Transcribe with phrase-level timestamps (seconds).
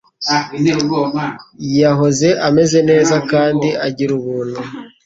[1.81, 4.59] Yahoze ameze neza kandi agira ubuntu,